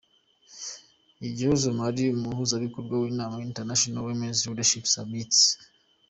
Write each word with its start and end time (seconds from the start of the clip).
Igihozo 1.27 1.67
Miley 1.77 2.13
umuhuzabikorwa 2.17 2.93
w'inama 3.01 3.35
'International 3.47 4.05
Women 4.07 4.33
Leadership 4.41 4.85
Summit'. 4.93 5.39